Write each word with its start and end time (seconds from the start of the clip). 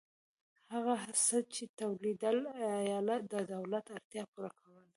هغه 0.73 0.93
څه 1.25 1.37
چې 1.53 1.63
تولیدېدل 1.79 2.37
ایله 2.69 3.17
د 3.31 3.33
دولت 3.53 3.85
اړتیا 3.95 4.23
پوره 4.33 4.51
کوله 4.59 4.83